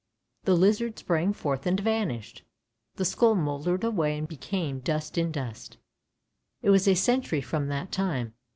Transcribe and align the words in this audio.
The 0.45 0.55
lizard 0.55 0.97
sprang 0.97 1.31
forth 1.31 1.67
and 1.67 1.79
vanished; 1.79 2.41
the 2.95 3.05
skull 3.05 3.35
mouldered 3.35 3.83
away 3.83 4.17
and 4.17 4.27
became 4.27 4.79
dust 4.79 5.15
in 5.15 5.31
dust. 5.31 5.77
It 6.63 6.71
was 6.71 6.87
a 6.87 6.95
century 6.95 7.41
from 7.41 7.67
that 7.67 7.91
time. 7.91 8.33